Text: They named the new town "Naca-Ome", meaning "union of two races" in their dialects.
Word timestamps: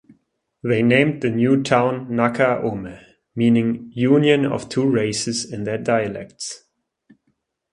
They 0.63 0.81
named 0.81 1.21
the 1.21 1.29
new 1.29 1.61
town 1.61 2.07
"Naca-Ome", 2.07 2.97
meaning 3.35 3.91
"union 3.93 4.47
of 4.47 4.67
two 4.67 4.89
races" 4.89 5.45
in 5.45 5.63
their 5.63 5.77
dialects. 5.77 6.63